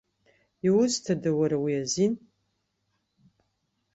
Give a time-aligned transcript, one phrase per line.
[0.67, 2.13] Иузҭада уара уи азин?